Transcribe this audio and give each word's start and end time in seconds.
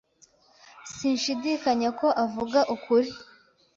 Sinshidikanya 0.93 1.89
ko 1.99 2.07
avuga 2.23 2.59
ukuri. 2.75 3.09